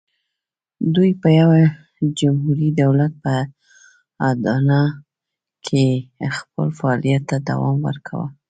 دوی 0.95 1.11
په 1.21 1.27
یوه 1.39 1.59
جمهوري 2.19 2.69
دولت 2.81 3.13
په 3.23 3.33
اډانه 4.27 4.81
کې 5.65 5.85
خپل 6.37 6.67
فعالیت 6.79 7.23
ته 7.29 7.37
دوام 7.49 7.77
ورکاوه. 7.87 8.27